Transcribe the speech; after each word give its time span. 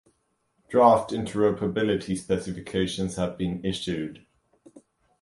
Draft 0.67 1.11
interoperability 1.11 2.17
specifications 2.17 3.17
have 3.17 3.37
been 3.37 3.63
issued. 3.63 4.25